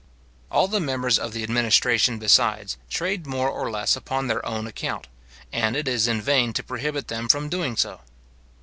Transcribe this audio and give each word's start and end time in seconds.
All 0.49 0.67
the 0.67 0.79
members 0.79 1.19
of 1.19 1.31
the 1.31 1.43
administration 1.43 2.17
besides, 2.17 2.75
trade 2.89 3.27
more 3.27 3.49
or 3.51 3.69
less 3.69 3.95
upon 3.95 4.25
their 4.25 4.43
own 4.43 4.65
account; 4.65 5.07
and 5.53 5.75
it 5.75 5.87
is 5.87 6.07
in 6.07 6.19
vain 6.23 6.53
to 6.53 6.63
prohibit 6.63 7.07
them 7.07 7.29
from 7.29 7.49
doing 7.49 7.77
so. 7.77 7.99